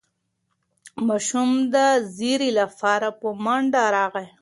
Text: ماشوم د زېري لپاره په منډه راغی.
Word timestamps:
ماشوم 1.07 1.49
د 1.73 1.75
زېري 2.15 2.49
لپاره 2.59 3.07
په 3.19 3.27
منډه 3.43 3.83
راغی. 3.95 4.27